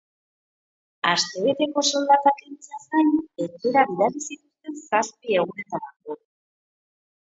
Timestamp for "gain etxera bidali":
2.97-4.27